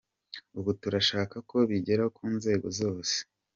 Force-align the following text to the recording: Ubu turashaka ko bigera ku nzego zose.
Ubu 0.57 0.71
turashaka 0.81 1.35
ko 1.49 1.57
bigera 1.69 2.03
ku 2.15 2.23
nzego 2.35 2.67
zose. 2.79 3.15